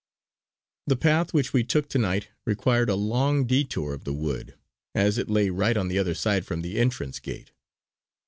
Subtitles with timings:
[0.87, 4.55] The path which we took to night required a long detour of the wood,
[4.95, 7.51] as it lay right on the other side from the entrance gate.